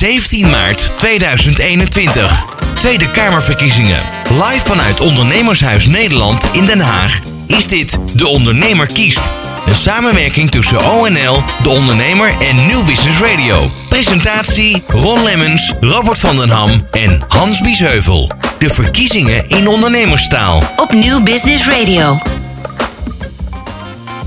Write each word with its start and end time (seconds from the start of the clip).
17 0.00 0.50
maart 0.50 0.92
2021. 0.96 2.44
Tweede 2.78 3.10
Kamerverkiezingen. 3.10 4.02
Live 4.30 4.64
vanuit 4.64 5.00
Ondernemershuis 5.00 5.86
Nederland 5.86 6.44
in 6.52 6.66
Den 6.66 6.80
Haag 6.80 7.18
is 7.46 7.66
dit 7.66 7.98
De 8.14 8.26
Ondernemer 8.26 8.86
kiest. 8.86 9.30
Een 9.66 9.74
samenwerking 9.74 10.50
tussen 10.50 10.84
ONL, 10.84 11.42
De 11.62 11.68
Ondernemer 11.68 12.32
en 12.38 12.66
New 12.66 12.84
Business 12.84 13.18
Radio. 13.20 13.70
Presentatie 13.88 14.82
Ron 14.88 15.22
Lemmens, 15.22 15.72
Robert 15.80 16.18
van 16.18 16.36
den 16.36 16.50
Ham 16.50 16.70
en 16.90 17.22
Hans 17.28 17.60
Biesheuvel. 17.60 18.30
De 18.58 18.68
verkiezingen 18.68 19.48
in 19.48 19.68
ondernemerstaal. 19.68 20.62
Op 20.76 20.92
New 20.92 21.22
Business 21.22 21.66
Radio. 21.66 22.18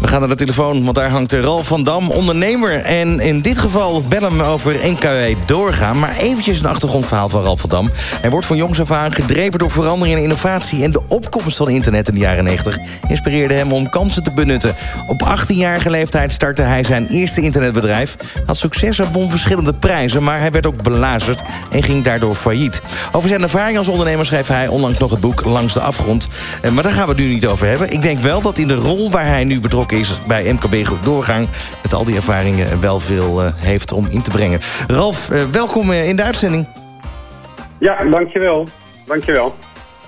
We 0.04 0.10
gaan 0.10 0.20
naar 0.20 0.30
de 0.30 0.36
telefoon, 0.36 0.84
want 0.84 0.96
daar 0.96 1.10
hangt 1.10 1.32
Ralf 1.32 1.68
van 1.68 1.84
Dam, 1.84 2.10
ondernemer. 2.10 2.82
En 2.82 3.20
in 3.20 3.42
dit 3.42 3.58
geval 3.58 4.02
bellen 4.10 4.38
we 4.38 4.44
over 4.44 4.76
NKW 4.84 5.38
doorgaan. 5.46 6.00
Maar 6.00 6.18
eventjes 6.18 6.60
een 6.60 6.66
achtergrondverhaal 6.66 7.30
van 7.30 7.44
Ralf 7.44 7.60
van 7.60 7.70
Dam. 7.70 7.90
Hij 8.22 8.30
wordt 8.30 8.46
van 8.46 8.58
jongs 8.58 8.82
af 8.82 8.92
aan 8.92 9.14
gedreven 9.14 9.60
door 9.60 9.72
verandering 9.72 10.18
en 10.18 10.24
innovatie... 10.24 10.84
en 10.84 10.92
de 10.92 11.02
opkomst 11.08 11.58
van 11.58 11.70
internet 11.70 12.08
in 12.08 12.14
de 12.14 12.20
jaren 12.20 12.44
90 12.44 12.78
inspireerde 13.08 13.54
hem 13.54 13.72
om 13.72 13.90
kansen 13.90 14.24
te 14.24 14.32
benutten. 14.32 14.76
Op 15.08 15.38
18-jarige 15.38 15.90
leeftijd 15.90 16.34
startte 16.34 16.62
hij 16.62 16.84
zijn 16.84 17.08
eerste 17.08 17.42
internetbedrijf. 17.42 18.16
Had 18.46 18.58
succes 18.58 19.00
en 19.00 19.12
won 19.12 19.30
verschillende 19.30 19.74
prijzen, 19.74 20.24
maar 20.24 20.40
hij 20.40 20.52
werd 20.52 20.68
ook 20.68 20.82
belazerd... 20.82 21.42
en 21.72 21.84
ging 21.84 22.04
daardoor 22.04 22.36
failliet. 22.36 22.82
Over 23.12 23.30
zijn 23.30 23.42
ervaring 23.42 23.78
als 23.78 23.88
ondernemer 23.88 24.26
schreef 24.26 24.48
hij 24.48 24.68
onlangs 24.68 24.98
nog 25.00 25.12
het 25.12 25.20
boek 25.20 25.46
Langs 25.46 25.74
de 25.74 25.82
Afgrond. 25.82 26.28
Eh, 26.62 26.72
Maar 26.72 26.84
daar 26.84 26.92
gaan 26.92 27.08
we 27.08 27.14
het 27.14 27.22
nu 27.22 27.34
niet 27.34 27.46
over 27.46 27.68
hebben. 27.68 27.92
Ik 27.92 28.02
denk 28.02 28.20
wel 28.20 28.42
dat 28.42 28.58
in 28.58 28.68
de 28.68 28.76
rol 28.76 29.12
waar 29.12 29.28
hij 29.28 29.44
nu 29.44 29.60
betrokken 29.60 29.92
is 30.00 30.18
bij 30.28 30.54
MKB 30.54 30.88
Goed 30.88 31.04
Doorgang... 31.04 31.48
met 31.82 31.94
al 31.94 32.04
die 32.04 32.16
ervaringen 32.16 32.82
wel 32.82 33.00
veel 33.00 33.44
eh, 33.44 33.52
heeft 33.56 33.92
om 33.92 34.08
in 34.10 34.22
te 34.22 34.30
brengen. 34.30 34.60
Ralf, 34.88 35.30
eh, 35.30 35.44
welkom 35.52 35.92
eh, 35.92 36.08
in 36.08 36.16
de 36.16 36.24
uitzending. 36.24 36.68
Ja, 37.80 38.04
dankjewel. 38.04 38.68
Dankjewel. 39.08 39.56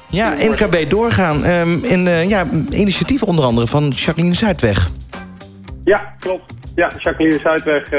Ja, 0.09 0.35
MKB 0.39 0.89
Doorgaan. 0.89 1.43
ehm 1.43 1.77
een 1.83 2.07
eh, 2.07 2.29
ja, 2.29 2.45
initiatief 2.69 3.23
onder 3.23 3.45
andere 3.45 3.67
van 3.67 3.87
Jacqueline 3.87 4.35
Zuidweg. 4.35 4.89
Ja, 5.83 6.15
klopt. 6.19 6.53
Ja, 6.75 6.91
Jacqueline 6.97 7.39
Zuidweg, 7.39 7.89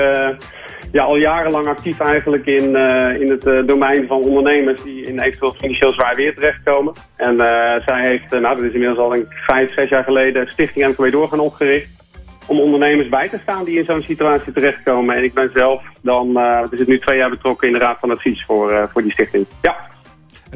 ja, 0.92 1.04
al 1.04 1.16
jarenlang 1.16 1.66
actief 1.66 2.00
eigenlijk 2.00 2.46
in, 2.46 2.76
eh, 2.76 3.20
in 3.20 3.30
het 3.30 3.46
eh, 3.46 3.66
domein 3.66 4.06
van 4.06 4.22
ondernemers 4.22 4.82
die 4.82 5.06
in 5.06 5.18
eventueel 5.18 5.52
financieel 5.52 5.92
zwaar 5.92 6.14
weer 6.14 6.34
terechtkomen. 6.34 6.92
En 7.16 7.40
eh, 7.40 7.82
zij 7.86 8.06
heeft, 8.06 8.30
nou 8.30 8.56
dat 8.56 8.64
is 8.64 8.72
inmiddels 8.72 8.98
al 8.98 9.14
ik 9.14 9.26
vijf, 9.30 9.74
zes 9.74 9.88
jaar 9.88 10.04
geleden, 10.04 10.50
Stichting 10.50 10.86
MKB 10.86 11.12
Doorgaan 11.12 11.40
opgericht. 11.40 11.94
Om 12.46 12.60
ondernemers 12.60 13.08
bij 13.08 13.28
te 13.28 13.38
staan 13.42 13.64
die 13.64 13.78
in 13.78 13.84
zo'n 13.84 14.02
situatie 14.02 14.52
terechtkomen. 14.52 15.16
En 15.16 15.24
ik 15.24 15.34
ben 15.34 15.50
zelf 15.54 15.82
dan, 16.02 16.38
eh 16.38 16.60
we 16.60 16.76
zitten 16.76 16.88
nu 16.88 16.98
twee 16.98 17.16
jaar 17.16 17.30
betrokken 17.30 17.66
in 17.66 17.72
de 17.72 17.78
Raad 17.78 17.98
van 18.00 18.10
Advies 18.10 18.44
voor, 18.44 18.88
voor 18.92 19.02
die 19.02 19.12
stichting. 19.12 19.46
Ja. 19.62 19.76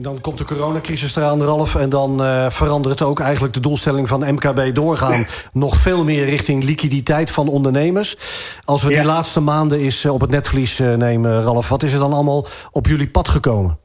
En 0.01 0.07
dan 0.07 0.21
komt 0.21 0.39
de 0.39 0.45
coronacrisis 0.45 1.17
eraan, 1.17 1.43
Ralf. 1.43 1.75
En 1.75 1.91
dan 1.91 2.23
eh, 2.23 2.47
verandert 2.51 2.99
het 2.99 3.09
ook 3.09 3.21
eigenlijk 3.21 3.55
de 3.55 3.61
doelstelling 3.61 4.09
van 4.09 4.21
MKB 4.35 4.75
doorgaan. 4.75 5.25
Nog 5.53 5.75
veel 5.77 6.05
meer 6.05 6.25
richting 6.25 6.65
liquiditeit 6.65 7.31
van 7.31 7.49
ondernemers. 7.49 8.17
Als 8.65 8.83
we 8.83 8.91
Ja. 8.91 8.97
die 8.97 9.07
laatste 9.07 9.41
maanden 9.41 9.79
eens 9.79 10.05
eh, 10.05 10.15
op 10.15 10.21
het 10.21 10.31
netvlies 10.31 10.81
eh, 10.81 10.95
nemen, 10.95 11.43
Ralf. 11.43 11.69
Wat 11.69 11.83
is 11.83 11.93
er 11.93 11.99
dan 11.99 12.13
allemaal 12.13 12.45
op 12.73 12.87
jullie 12.87 13.11
pad 13.11 13.29
gekomen? 13.29 13.79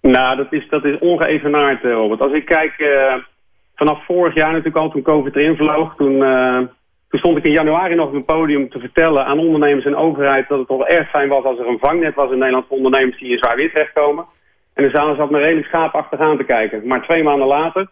Nou, 0.00 0.36
dat 0.36 0.52
is, 0.52 0.68
dat 0.68 0.84
is 0.84 0.98
ongeëvenaard, 0.98 1.82
Robert. 1.82 2.20
Als 2.20 2.32
ik 2.32 2.44
kijk, 2.44 2.74
vanaf 3.74 4.04
vorig 4.04 4.34
jaar 4.34 4.50
natuurlijk 4.50 4.76
al, 4.76 4.90
toen 4.90 5.02
COVID 5.02 5.36
erin 5.36 5.56
vloog... 5.56 5.94
Toen, 5.96 6.18
toen 7.08 7.20
stond 7.20 7.36
ik 7.36 7.44
in 7.44 7.52
januari 7.52 7.94
nog 7.94 8.08
op 8.08 8.14
een 8.14 8.24
podium 8.24 8.70
te 8.70 8.78
vertellen 8.78 9.24
aan 9.24 9.38
ondernemers 9.38 9.84
en 9.84 9.96
overheid... 9.96 10.48
dat 10.48 10.58
het 10.58 10.68
toch 10.68 10.86
erg 10.86 11.10
fijn 11.10 11.28
was 11.28 11.44
als 11.44 11.58
er 11.58 11.68
een 11.68 11.78
vangnet 11.80 12.14
was 12.14 12.30
in 12.30 12.38
Nederland 12.38 12.64
voor 12.68 12.76
ondernemers 12.76 13.18
die 13.18 13.32
in 13.32 13.38
zwaar 13.38 13.56
weer 13.56 13.70
terechtkomen. 13.70 14.24
En 14.80 14.86
de 14.86 14.96
zaal 14.96 15.14
zat 15.14 15.30
me 15.30 15.38
redelijk 15.38 15.66
schaapachtig 15.66 16.20
aan 16.20 16.36
te 16.36 16.44
kijken. 16.44 16.86
Maar 16.86 17.02
twee 17.02 17.22
maanden 17.22 17.46
later 17.46 17.86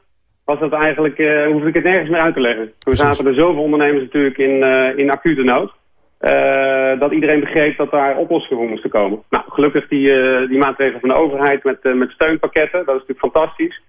was 0.45 0.59
dat 0.59 0.73
eigenlijk, 0.73 1.19
eh 1.19 1.47
hoefde 1.47 1.69
ik 1.69 1.75
het 1.75 1.85
nergens 1.85 2.11
meer 2.11 2.21
uit 2.21 2.35
te 2.35 2.41
leggen. 2.41 2.73
Toen 2.79 2.97
zaten 2.97 3.27
er 3.27 3.35
zoveel 3.35 3.63
ondernemers 3.63 4.03
natuurlijk 4.03 4.39
in, 4.39 4.63
eh, 4.63 4.99
in 4.99 5.11
acute 5.11 5.43
nood... 5.43 5.73
eh, 6.19 6.99
dat 6.99 7.13
iedereen 7.13 7.41
begreep 7.41 7.77
dat 7.77 7.91
daar 7.91 8.17
oplossingen 8.17 8.59
voor 8.59 8.69
moesten 8.69 8.91
komen. 8.91 9.23
Nou, 9.31 9.45
gelukkig 9.49 9.89
die, 9.89 10.07
die 10.49 10.59
maatregelen 10.59 11.01
van 11.01 11.09
de 11.09 11.15
overheid 11.15 11.65
met, 11.65 11.95
met 11.95 12.11
steunpakketten, 12.11 12.85
dat 12.85 12.95
is 12.95 13.07
natuurlijk 13.07 13.35
fantastisch. 13.35 13.83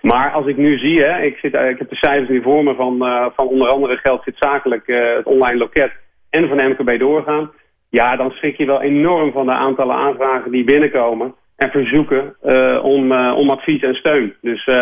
Maar 0.00 0.32
als 0.32 0.46
ik 0.46 0.56
nu 0.56 0.78
zie, 0.78 1.02
hè, 1.02 1.22
ik, 1.22 1.36
zit, 1.36 1.54
ik 1.54 1.78
heb 1.78 1.90
de 1.90 1.96
cijfers 1.96 2.28
nu 2.28 2.42
voor 2.42 2.64
me 2.64 2.74
van, 2.74 2.98
van 3.34 3.46
onder 3.46 3.68
andere 3.68 3.96
geld 3.96 4.22
zit 4.24 4.36
zakelijk 4.38 4.86
het 4.86 5.26
online 5.26 5.58
loket 5.58 5.92
en 6.30 6.48
van 6.48 6.68
MKB 6.68 6.98
doorgaan. 6.98 7.50
Ja, 7.88 8.16
dan 8.16 8.30
schrik 8.30 8.56
je 8.56 8.66
wel 8.66 8.82
enorm 8.82 9.32
van 9.32 9.46
de 9.46 9.52
aantallen 9.52 9.96
aanvragen 9.96 10.50
die 10.50 10.64
binnenkomen 10.64 11.34
en 11.60 11.70
verzoeken 11.70 12.34
eh, 12.42 12.78
om, 12.84 13.12
eh, 13.12 13.34
om 13.36 13.50
advies 13.50 13.82
en 13.82 13.94
steun. 13.94 14.34
Dus 14.40 14.64
eh, 14.66 14.74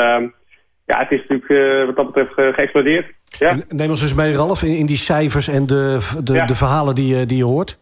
ja, 0.84 0.98
het 0.98 1.10
is 1.10 1.20
natuurlijk 1.26 1.50
eh, 1.50 1.86
wat 1.86 1.96
dat 1.96 2.06
betreft 2.12 2.54
geëxplodeerd. 2.56 3.06
Ja. 3.38 3.56
Neem 3.68 3.90
ons 3.90 4.02
eens 4.02 4.14
mee, 4.14 4.32
Ralf, 4.34 4.62
in, 4.62 4.76
in 4.76 4.86
die 4.86 4.96
cijfers 4.96 5.48
en 5.48 5.66
de, 5.66 5.98
de, 6.24 6.32
Ja. 6.32 6.44
de 6.44 6.54
verhalen 6.54 6.94
die, 6.94 7.16
je- 7.16 7.26
die 7.26 7.36
je 7.36 7.44
hoort. 7.44 7.78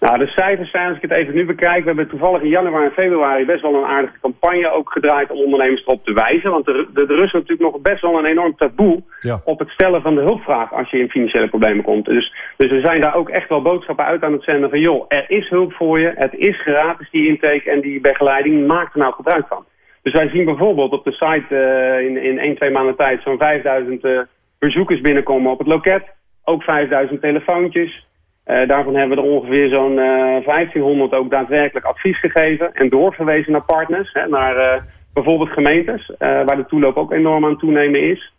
Nou, 0.00 0.18
de 0.18 0.26
cijfers 0.26 0.70
zijn, 0.70 0.88
als 0.88 0.96
ik 0.96 1.02
het 1.02 1.10
even 1.10 1.34
nu 1.34 1.44
bekijk, 1.44 1.80
we 1.80 1.86
hebben 1.86 2.08
toevallig 2.08 2.42
in 2.42 2.48
januari 2.48 2.84
en 2.84 2.92
februari 2.92 3.44
best 3.44 3.62
wel 3.62 3.74
een 3.74 3.84
aardige 3.84 4.20
campagne 4.20 4.70
ook 4.70 4.92
gedraaid 4.92 5.30
om 5.30 5.38
ondernemers 5.38 5.82
erop 5.86 6.04
te 6.04 6.12
wijzen. 6.12 6.50
Want 6.50 6.68
er, 6.68 6.86
er, 6.94 7.24
is 7.24 7.32
natuurlijk 7.32 7.60
nog 7.60 7.80
best 7.80 8.02
wel 8.02 8.18
een 8.18 8.24
enorm 8.24 8.56
taboe 8.56 9.02
Ja. 9.18 9.40
op 9.44 9.58
het 9.58 9.68
stellen 9.68 10.02
van 10.02 10.14
de 10.14 10.20
hulpvraag 10.20 10.72
als 10.72 10.90
je 10.90 10.98
in 10.98 11.10
financiële 11.10 11.48
problemen 11.48 11.84
komt. 11.84 12.04
Dus, 12.04 12.34
dus 12.56 12.70
we 12.70 12.80
zijn 12.80 13.00
daar 13.00 13.14
ook 13.14 13.28
echt 13.28 13.48
wel 13.48 13.62
boodschappen 13.62 14.04
uit 14.04 14.22
aan 14.22 14.32
het 14.32 14.42
zenden 14.42 14.70
van 14.70 14.80
joh, 14.80 15.04
er 15.08 15.24
is 15.30 15.48
hulp 15.48 15.72
voor 15.72 16.00
je, 16.00 16.12
het 16.14 16.34
is 16.34 16.60
gratis 16.62 17.10
die 17.10 17.28
intake 17.28 17.70
en 17.70 17.80
die 17.80 18.00
begeleiding, 18.00 18.66
maak 18.66 18.92
er 18.92 18.98
nou 18.98 19.12
gebruik 19.12 19.46
van. 19.48 19.64
Dus 20.02 20.12
wij 20.12 20.28
zien 20.28 20.44
bijvoorbeeld 20.44 20.92
op 20.92 21.04
de 21.04 21.12
site 21.12 21.56
eh, 21.56 22.06
in, 22.06 22.22
in 22.22 22.38
1, 22.38 22.56
2 22.56 22.70
maanden 22.70 22.96
tijd 22.96 23.22
zo'n 23.22 23.38
5000 23.38 24.04
eh, 24.04 24.18
bezoekers 24.58 25.00
binnenkomen 25.00 25.52
op 25.52 25.58
het 25.58 25.68
loket. 25.68 26.02
Ook 26.44 26.62
5000 26.62 27.20
telefoontjes. 27.20 28.08
Eh, 28.50 28.68
daarvan 28.68 28.94
hebben 28.94 29.16
we 29.16 29.22
er 29.22 29.30
ongeveer 29.30 29.68
zo'n 29.68 29.98
eh 29.98 30.44
1500 30.44 31.14
ook 31.14 31.30
daadwerkelijk 31.30 31.86
advies 31.86 32.18
gegeven 32.20 32.74
en 32.74 32.88
doorverwezen 32.88 33.52
naar 33.52 33.64
partners, 33.64 34.12
hè, 34.12 34.28
naar 34.28 34.56
eh, 34.56 34.82
bijvoorbeeld 35.14 35.50
gemeentes, 35.50 36.12
eh, 36.18 36.28
waar 36.28 36.56
de 36.56 36.66
toeloop 36.66 36.96
ook 36.96 37.12
enorm 37.12 37.44
aan 37.44 37.58
toenemen 37.58 38.02
is. 38.02 38.32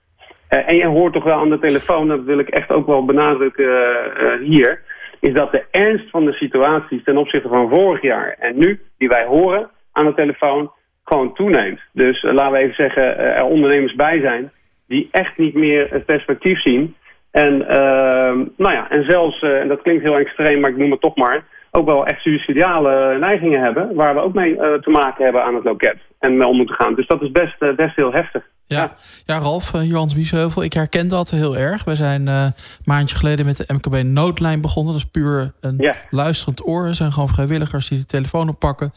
Eh, 0.48 0.70
en 0.70 0.76
je 0.76 0.86
hoort 0.86 1.14
toch 1.14 1.24
wel 1.24 1.40
aan 1.40 1.50
de 1.50 1.60
telefoon, 1.60 2.08
dat 2.08 2.24
wil 2.24 2.40
ik 2.40 2.50
echt 2.50 2.72
ook 2.72 2.88
wel 2.88 3.06
benadrukken 3.06 3.66
eh, 3.66 4.34
eh, 4.34 4.40
hier, 4.42 4.82
is 5.20 5.34
dat 5.34 5.52
de 5.52 5.64
ernst 5.72 6.10
van 6.10 6.26
de 6.26 6.34
situaties 6.34 7.04
ten 7.04 7.18
opzichte 7.18 7.48
van 7.48 7.70
vorig 7.70 8.02
jaar 8.02 8.36
en 8.40 8.58
nu, 8.58 8.80
die 8.98 9.08
wij 9.08 9.26
horen 9.26 9.70
aan 9.92 10.06
de 10.06 10.14
telefoon, 10.14 10.72
gewoon 11.04 11.34
toeneemt. 11.34 11.80
Dus 11.94 12.24
eh, 12.24 12.34
laten 12.34 12.52
we 12.52 12.58
even 12.58 12.76
zeggen, 12.76 13.18
eh, 13.18 13.40
er 13.40 13.44
ondernemers 13.44 13.96
bij 13.96 14.20
zijn 14.20 14.52
die 14.88 15.08
echt 15.12 15.38
niet 15.38 15.54
meer 15.54 15.88
het 15.90 16.06
perspectief 16.06 16.62
zien. 16.62 16.96
En, 17.31 17.68
ehm, 17.68 18.38
nou 18.58 18.74
ja, 18.74 18.90
en 18.90 19.03
zelfs, 19.03 19.42
eh, 19.42 19.59
en 19.59 19.68
dat 19.68 19.81
klinkt 19.81 20.03
heel 20.03 20.18
extreem, 20.18 20.59
maar 20.59 20.69
ik 20.69 20.78
noem 20.78 20.92
het 20.92 21.02
toch 21.02 21.16
maar, 21.16 21.44
ook 21.72 21.86
wel 21.86 22.06
echt 22.06 22.22
suicidiale 22.22 23.18
neigingen 23.19 23.62
hebben, 23.62 23.96
waar 23.96 24.14
we 24.14 24.22
ook 24.22 24.34
mee 24.34 24.58
eh, 24.58 24.74
te 24.74 24.90
maken 24.90 25.24
hebben 25.24 25.44
aan 25.44 25.56
het 25.56 25.64
loket 25.64 25.97
en 26.20 26.46
om 26.46 26.58
moeten 26.58 26.75
gaan. 26.75 26.96
Dus 26.96 27.08
dat 27.08 27.22
is 27.22 27.31
best, 27.31 27.62
eh, 27.62 27.75
best 27.75 27.96
heel 27.96 28.14
heftig. 28.14 28.44
Ja, 28.76 28.94
ja 29.26 29.38
Ralf, 29.38 29.74
uh, 29.74 29.84
Johans 29.84 30.14
Biesheuvel, 30.14 30.64
ik 30.64 30.74
herken 30.74 31.08
dat 31.08 31.30
heel 31.30 31.58
erg. 31.58 31.84
Wij 31.84 31.96
zijn 31.96 32.28
uh, 32.28 32.44
een 32.44 32.54
maandje 32.86 33.16
geleden 33.16 33.46
met 33.46 33.58
de 33.58 33.74
MKB 33.74 34.04
Noodlijn 34.04 34.62
begonnen. 34.62 34.94
Dat 34.94 35.02
is 35.02 35.09
puur 35.12 35.54
een 35.59 35.76
Ja. 35.78 35.96
luisterend 36.09 36.68
oor. 36.68 36.86
Er 36.86 36.96
zijn 36.96 37.14
gewoon 37.14 37.30
vrijwilligers 37.30 37.88
die 37.88 37.98
de 38.00 38.06
telefoon 38.06 38.50
oppakken. 38.50 38.94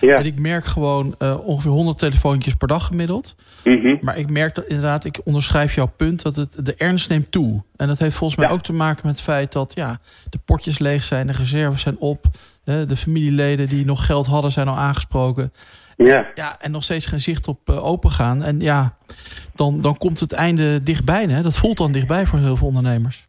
Ja. 0.00 0.14
En 0.14 0.24
ik 0.26 0.38
merk 0.38 0.64
gewoon 0.64 1.14
uh, 1.18 1.46
ongeveer 1.46 1.70
100 1.70 1.98
telefoontjes 1.98 2.54
per 2.54 2.68
dag 2.68 2.86
gemiddeld. 2.86 3.34
Mhm. 3.64 3.96
Maar 4.00 4.18
ik 4.18 4.30
merk 4.30 4.54
dat 4.54 4.64
inderdaad, 4.66 5.04
ik 5.04 5.20
onderschrijf 5.24 5.74
jouw 5.74 5.92
punt, 5.96 6.22
dat 6.22 6.36
het, 6.36 6.56
de 6.66 6.74
ernst 6.74 7.08
neemt 7.08 7.30
toe. 7.30 7.62
En 7.76 7.88
dat 7.88 7.98
heeft 7.98 8.16
volgens 8.16 8.38
mij 8.38 8.48
Ja. 8.48 8.54
ook 8.54 8.62
te 8.62 8.72
maken 8.72 9.06
met 9.06 9.14
het 9.14 9.24
feit 9.24 9.52
dat 9.52 9.72
ja, 9.74 9.98
de 10.30 10.38
potjes 10.44 10.78
leeg 10.78 11.04
zijn, 11.04 11.26
de 11.26 11.32
reserves 11.32 11.82
zijn 11.82 11.98
op. 11.98 12.24
de 12.64 12.96
familieleden 12.96 13.68
die 13.68 13.84
nog 13.84 14.06
geld 14.06 14.26
hadden 14.26 14.52
zijn 14.52 14.68
al 14.68 14.76
aangesproken. 14.76 15.52
Ja. 15.96 16.26
Ja, 16.34 16.56
en 16.60 16.70
nog 16.70 16.82
steeds 16.82 17.06
geen 17.06 17.20
zicht 17.20 17.48
op 17.48 17.58
uh, 17.70 17.86
open 17.86 18.10
gaan. 18.10 18.42
En 18.42 18.60
ja, 18.60 18.96
dan, 19.54 19.80
dan 19.80 19.96
komt 19.96 20.20
het 20.20 20.32
einde 20.32 20.82
dichtbij. 20.82 21.24
Hè? 21.28 21.42
Dat 21.42 21.58
voelt 21.58 21.78
dan 21.78 21.92
dichtbij 21.92 22.24
voor 22.26 22.38
heel 22.38 22.56
veel 22.56 22.66
ondernemers. 22.66 23.26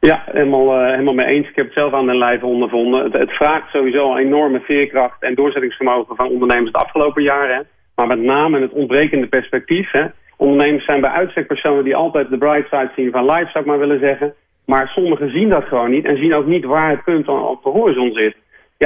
Ja, 0.00 0.22
helemaal, 0.26 0.80
uh, 0.80 0.90
helemaal 0.90 1.14
mee 1.14 1.26
eens. 1.26 1.48
Ik 1.48 1.56
heb 1.56 1.64
het 1.64 1.74
zelf 1.74 1.92
aan 1.92 2.06
de 2.06 2.16
lijve 2.16 2.46
ondervonden. 2.46 3.04
Het, 3.04 3.12
het 3.12 3.30
vraagt 3.30 3.70
sowieso 3.70 4.10
een 4.10 4.24
enorme 4.26 4.60
veerkracht 4.60 5.22
en 5.22 5.34
doorzettingsvermogen 5.34 6.16
van 6.16 6.28
ondernemers 6.28 6.72
de 6.72 6.78
afgelopen 6.78 7.22
jaren. 7.22 7.56
Hè. 7.56 7.62
Maar 7.94 8.06
met 8.06 8.20
name 8.20 8.60
het 8.60 8.72
ontbrekende 8.72 9.26
perspectief. 9.26 9.90
Hè. 9.90 10.04
Ondernemers 10.36 10.84
zijn 10.84 11.00
bij 11.00 11.10
uitstek 11.10 11.46
personen 11.46 11.84
die 11.84 11.96
altijd 11.96 12.30
de 12.30 12.38
bright 12.38 12.68
side 12.68 12.90
zien 12.96 13.10
van 13.10 13.24
life, 13.24 13.50
zou 13.50 13.64
ik 13.64 13.70
maar 13.70 13.78
willen 13.78 14.00
zeggen. 14.00 14.34
Maar 14.64 14.88
sommigen 14.88 15.30
zien 15.30 15.48
dat 15.48 15.64
gewoon 15.64 15.90
niet 15.90 16.04
en 16.04 16.16
zien 16.16 16.34
ook 16.34 16.46
niet 16.46 16.64
waar 16.64 16.90
het 16.90 17.04
punt 17.04 17.28
op 17.28 17.62
de 17.62 17.70
horizon 17.70 18.12
zit. 18.12 18.36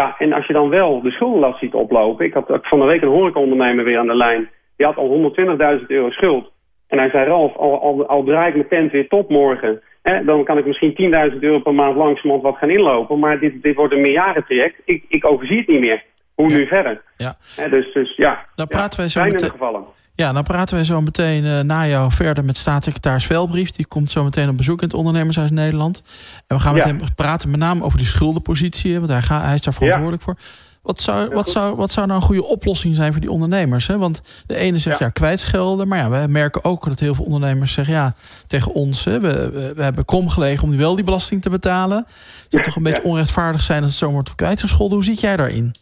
Ja, 0.01 0.15
en 0.19 0.33
als 0.33 0.47
je 0.47 0.53
dan 0.53 0.69
wel 0.69 1.03
de 1.03 1.11
schuldenlast 1.11 1.59
ziet 1.59 1.75
oplopen. 1.75 2.25
Ik 2.25 2.35
had 2.35 2.59
van 2.63 2.79
de 2.79 2.85
week 2.85 3.03
een 3.03 3.09
horecaondernemer 3.09 3.85
weer 3.85 3.99
aan 3.99 4.07
de 4.07 4.17
lijn. 4.17 4.49
Die 4.77 4.87
had 4.87 4.97
al 4.97 5.33
120.000 5.81 5.87
euro 5.87 6.11
schuld. 6.11 6.51
En 6.89 6.99
hij 6.99 7.11
zei, 7.11 7.25
Ralf, 7.25 7.57
al, 7.57 7.81
al, 7.81 8.07
al 8.07 8.25
draai 8.25 8.49
ik 8.49 8.55
mijn 8.55 8.69
tent 8.69 8.93
weer 8.93 9.09
top 9.09 9.31
morgen... 9.31 9.83
Hè, 10.03 10.25
dan 10.25 10.45
kan 10.45 10.59
ik 10.59 10.67
misschien 10.67 11.31
10.000 11.33 11.39
euro 11.41 11.59
per 11.59 11.75
maand 11.75 11.97
langzamerhand 11.97 12.43
wat 12.43 12.57
gaan 12.57 12.71
inlopen. 12.71 13.19
Maar 13.19 13.39
dit, 13.39 13.63
dit 13.63 13.75
wordt 13.75 13.93
een 13.93 14.01
meerjarentraject. 14.01 14.81
Ik, 14.85 15.05
ik 15.09 15.31
overzie 15.31 15.59
het 15.59 15.67
niet 15.67 15.81
meer. 15.81 16.05
Hoe 16.35 16.47
nu 16.47 16.67
verder? 16.67 17.03
Ja. 17.17 17.35
Hè, 17.57 17.69
dus, 17.69 17.93
dus 17.93 18.17
ja, 18.17 18.47
ja, 18.55 18.65
praten 18.65 19.01
wij 19.01 19.09
zo 19.09 19.25
meteen- 19.25 19.51
gevallen. 19.51 19.85
Ja, 20.17 20.33
dan 20.33 20.43
praten 20.43 20.75
wij 20.77 20.85
zo 20.85 21.01
meteen 21.01 21.45
eh, 21.45 21.61
na 21.61 21.87
jou 21.87 22.13
verder 22.13 22.45
met 22.45 22.57
staatssecretaris 22.57 23.27
Velbrief. 23.27 23.71
Die 23.71 23.87
komt 23.87 24.11
zo 24.11 24.25
meteen 24.25 24.49
op 24.49 24.57
bezoek 24.57 24.81
in 24.83 24.87
het 24.89 24.97
Ondernemershuis 24.97 25.51
Nederland. 25.51 26.03
En 26.47 26.57
we 26.57 26.63
gaan 26.63 26.75
met 26.75 26.83
Ja. 26.83 26.89
hem 26.89 27.01
praten 27.15 27.51
met 27.51 27.61
name 27.61 27.83
over 27.85 27.99
die 27.99 28.07
schuldenpositie. 28.07 28.99
Want 28.99 29.11
hij, 29.11 29.23
ga, 29.23 29.43
hij 29.45 29.55
is 29.55 29.61
daar 29.63 29.75
verantwoordelijk 29.75 30.23
voor. 30.23 30.37
Wat 30.83 31.01
zou, 31.01 31.29
wat, 31.35 31.49
zou, 31.49 31.77
wat 31.77 31.93
zou 31.93 32.07
nou 32.07 32.21
een 32.21 32.27
goede 32.27 32.45
oplossing 32.45 32.95
zijn 32.95 33.13
voor 33.13 33.21
die 33.21 33.31
ondernemers? 33.31 33.87
Hè? 33.87 33.99
Want 33.99 34.23
de 34.47 34.57
ene 34.57 34.79
zegt 34.79 34.99
ja, 34.99 35.05
Ja. 35.07 35.11
kwijtschelden. 35.13 35.89
Maar 35.89 35.99
ja, 35.99 36.11
we 36.11 36.29
merken 36.29 36.65
ook 36.65 36.85
dat 36.85 37.01
heel 37.01 37.15
veel 37.15 37.25
ondernemers 37.25 37.73
zeggen 37.73 37.95
ja, 37.95 38.15
tegen 38.47 38.73
ons. 38.73 39.05
Hè, 39.05 39.21
we, 39.21 39.51
we, 39.51 39.73
we 39.77 39.83
hebben 39.83 40.05
krom 40.05 40.29
gelegen 40.29 40.65
om 40.69 40.77
wel 40.77 40.95
die 40.95 41.05
belasting 41.05 41.43
te 41.43 41.51
betalen. 41.51 41.97
Het 42.07 42.47
zou 42.49 42.62
toch 42.62 42.77
een 42.77 42.83
beetje 42.83 43.03
onrechtvaardig 43.05 43.62
zijn 43.62 43.83
als 43.83 43.91
het 43.91 43.99
zo 44.01 44.11
wordt 44.11 44.35
kwijtgescholden. 44.35 44.97
Hoe 44.97 45.05
zit 45.07 45.21
jij 45.21 45.37
daarin? 45.37 45.75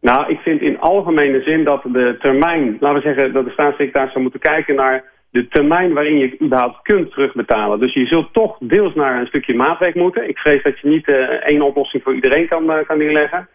Nou, 0.00 0.30
ik 0.30 0.38
vind 0.38 0.60
in 0.60 0.80
algemene 0.80 1.42
zin 1.42 1.64
dat 1.64 1.82
de 1.82 2.16
termijn, 2.18 2.76
laten 2.80 3.02
we 3.02 3.06
zeggen 3.06 3.32
dat 3.32 3.44
de 3.44 3.50
staatssecretaris 3.50 4.10
zou 4.10 4.22
moeten 4.22 4.40
kijken 4.40 4.74
naar 4.74 5.04
de 5.30 5.48
termijn 5.48 5.92
waarin 5.92 6.18
je 6.18 6.40
überhaupt 6.42 6.82
kunt 6.82 7.12
terugbetalen. 7.12 7.80
Dus 7.80 7.94
je 7.94 8.06
zult 8.06 8.32
toch 8.32 8.56
deels 8.60 8.94
naar 8.94 9.20
een 9.20 9.26
stukje 9.26 9.54
maatwerk 9.54 9.94
moeten. 9.94 10.28
Ik 10.28 10.38
vrees 10.38 10.62
dat 10.62 10.78
je 10.78 10.88
niet 10.88 11.08
eh, 11.08 11.14
één 11.22 11.62
oplossing 11.62 12.02
voor 12.02 12.14
iedereen 12.14 12.48
kan, 12.48 12.72
eh, 12.72 12.86
kan 12.86 12.98
neerleggen. 12.98 13.48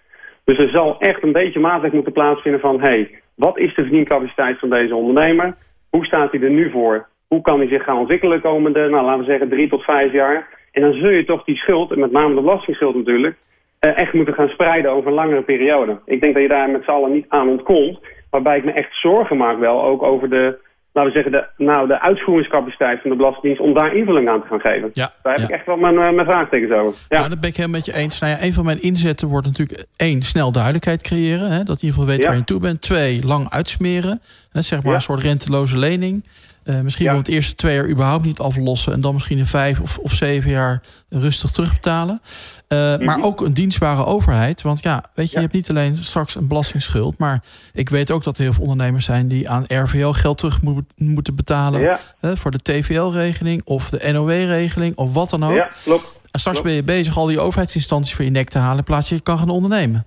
Dus 0.43 0.57
er 0.57 0.69
zal 0.69 0.99
echt 0.99 1.23
een 1.23 1.31
beetje 1.31 1.59
maatwerk 1.59 1.93
moeten 1.93 2.13
plaatsvinden 2.13 2.61
van... 2.61 2.81
hé, 2.81 2.87
hey, 2.87 3.21
wat 3.35 3.57
is 3.57 3.75
de 3.75 3.81
verdiencapaciteit 3.81 4.59
van 4.59 4.69
deze 4.69 4.95
ondernemer? 4.95 5.55
Hoe 5.89 6.05
staat 6.05 6.31
hij 6.31 6.41
er 6.41 6.49
nu 6.49 6.71
voor? 6.71 7.07
Hoe 7.27 7.41
kan 7.41 7.59
hij 7.59 7.67
zich 7.67 7.83
gaan 7.83 7.97
ontwikkelen 7.97 8.41
de 8.41 8.47
komende, 8.47 8.89
nou, 8.89 9.05
laten 9.05 9.19
we 9.19 9.25
zeggen, 9.25 9.49
drie 9.49 9.69
tot 9.69 9.83
vijf 9.83 10.11
jaar? 10.11 10.47
En 10.71 10.81
dan 10.81 10.93
zul 10.93 11.09
je 11.09 11.25
toch 11.25 11.43
die 11.43 11.55
schuld, 11.55 11.91
en 11.91 11.99
met 11.99 12.11
name 12.11 12.35
de 12.35 12.41
belastingschuld 12.41 12.95
natuurlijk... 12.95 13.37
eh, 13.83 14.01
echt 14.01 14.13
moeten 14.13 14.33
gaan 14.33 14.47
spreiden 14.47 14.91
over 14.91 15.07
een 15.07 15.13
langere 15.13 15.41
periode. 15.41 15.99
Ik 16.05 16.21
denk 16.21 16.33
dat 16.33 16.43
je 16.43 16.49
daar 16.49 16.69
met 16.69 16.83
z'n 16.83 16.91
allen 16.91 17.11
niet 17.11 17.25
aan 17.29 17.49
ontkomt. 17.49 17.99
Waarbij 18.29 18.57
ik 18.57 18.65
me 18.65 18.71
echt 18.71 18.99
zorgen 18.99 19.37
maak 19.37 19.59
wel 19.59 19.83
ook 19.83 20.03
over 20.03 20.29
de, 20.29 20.57
laten 20.93 21.11
we 21.11 21.15
zeggen, 21.15 21.31
de, 21.31 21.63
nou, 21.63 21.87
de 21.87 22.01
uitvoeringscapaciteit 22.01 23.01
van 23.01 23.09
de 23.09 23.15
Belastingdienst... 23.15 23.61
om 23.61 23.73
daar 23.73 23.95
invulling 23.95 24.29
aan 24.29 24.41
te 24.41 24.47
gaan 24.47 24.59
geven. 24.59 24.89
Ja, 24.93 25.13
Daar 25.23 25.33
heb 25.33 25.41
ja. 25.41 25.47
ik 25.47 25.53
echt 25.59 25.65
wel 25.65 25.77
mijn, 25.77 25.99
eh, 25.99 26.11
mijn 26.11 26.27
vraagtekens 26.27 26.71
over. 26.71 26.99
Ja. 27.09 27.27
Dat 27.27 27.39
ben 27.39 27.49
ik 27.49 27.55
helemaal 27.55 27.77
met 27.77 27.85
je 27.85 27.95
eens. 28.01 28.19
Nou 28.19 28.33
ja, 28.33 28.43
een 28.43 28.53
van 28.53 28.65
mijn 28.65 28.81
inzetten 28.81 29.27
wordt 29.27 29.47
natuurlijk 29.47 29.85
één, 29.97 30.21
snel 30.21 30.51
duidelijkheid 30.51 31.01
creëren. 31.01 31.51
Hè, 31.51 31.63
dat 31.63 31.81
je 31.81 31.87
in 31.87 31.93
ieder 31.93 31.99
geval 31.99 32.05
weet 32.05 32.21
Ja. 32.21 32.27
waar 32.27 32.37
je 32.37 32.43
toe 32.43 32.59
bent. 32.59 32.81
Twee, 32.81 33.25
lang 33.25 33.49
uitsmeren. 33.49 34.21
Hè, 34.51 34.61
zeg 34.61 34.83
maar 34.83 34.93
een 34.93 35.01
soort 35.01 35.21
renteloze 35.21 35.77
lening. 35.77 36.23
Eh, 36.63 36.79
misschien 36.79 37.05
Ja. 37.05 37.11
wel 37.11 37.19
het 37.19 37.29
eerste 37.29 37.55
twee 37.55 37.75
jaar 37.75 37.89
überhaupt 37.89 38.25
niet 38.25 38.39
aflossen. 38.39 38.93
En 38.93 39.01
dan 39.01 39.13
misschien 39.13 39.37
in 39.37 39.45
vijf 39.45 39.79
of, 39.79 39.97
of 39.97 40.11
zeven 40.13 40.49
jaar 40.51 40.81
rustig 41.09 41.51
terugbetalen. 41.51 42.21
Eh, 42.67 42.97
Maar 42.97 43.23
ook 43.23 43.41
een 43.41 43.53
dienstbare 43.53 44.05
overheid. 44.05 44.61
Want 44.61 44.83
ja, 44.83 44.93
weet 44.93 45.03
je, 45.15 45.21
Mhm. 45.21 45.21
Ja. 45.23 45.27
je 45.31 45.39
hebt 45.39 45.53
niet 45.53 45.69
alleen 45.69 46.03
straks 46.03 46.35
een 46.35 46.47
belastingsschuld. 46.47 47.17
Maar 47.17 47.43
ik 47.73 47.89
weet 47.89 48.11
ook 48.11 48.23
dat 48.23 48.37
er 48.37 48.43
heel 48.43 48.53
veel 48.53 48.61
ondernemers 48.63 49.05
zijn 49.05 49.27
die 49.27 49.49
aan 49.49 49.63
RVL 49.67 50.11
geld 50.11 50.37
terug 50.37 50.61
moet- 50.61 50.93
moeten 50.95 51.35
betalen. 51.35 51.81
Ja, 51.81 51.99
Hè, 52.19 52.37
voor 52.37 52.51
de 52.51 52.61
TVL-regeling 52.61 53.61
of 53.65 53.89
de 53.89 54.11
NOW-regeling 54.11 54.95
of 54.95 55.13
wat 55.13 55.29
dan 55.29 55.45
ook. 55.45 55.55
ja, 55.55 55.69
klopt. 55.83 56.03
En 56.31 56.39
straks 56.39 56.57
Klopt. 56.59 56.63
ben 56.63 56.73
je 56.73 56.83
bezig 56.83 57.17
al 57.17 57.25
die 57.25 57.39
overheidsinstanties 57.39 58.13
voor 58.15 58.25
je 58.25 58.31
nek 58.31 58.49
te 58.49 58.57
halen... 58.57 58.77
in 58.77 58.83
plaats 58.83 59.07
van 59.07 59.17
je 59.17 59.23
kan 59.23 59.37
gaan 59.37 59.49
ondernemen. 59.49 60.05